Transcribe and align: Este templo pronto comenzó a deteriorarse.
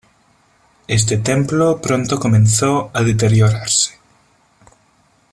Este 0.87 1.17
templo 1.19 1.79
pronto 1.79 2.19
comenzó 2.19 2.89
a 2.91 3.03
deteriorarse. 3.03 3.99